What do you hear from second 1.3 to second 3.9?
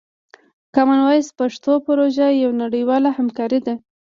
پښتو پروژه یوه نړیواله همکاري ده.